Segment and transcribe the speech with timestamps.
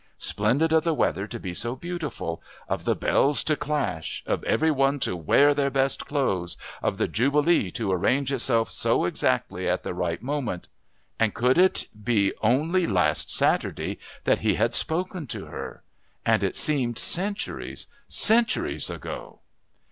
[0.17, 4.71] Splendid of the weather to be so beautiful, of the bells to clash, of every
[4.71, 9.83] one to wear their best clothes, of the Jubilee to arrange itself so exactly at
[9.83, 10.67] the right moment!
[11.19, 15.83] And could it be only last Saturday that he had spoken to her?
[16.25, 19.41] And it seemed centuries, centuries ago!